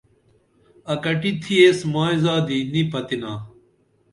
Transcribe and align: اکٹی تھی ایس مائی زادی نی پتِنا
اکٹی 0.93 1.31
تھی 1.41 1.53
ایس 1.63 1.79
مائی 1.93 2.15
زادی 2.23 2.59
نی 2.71 2.81
پتِنا 2.91 3.31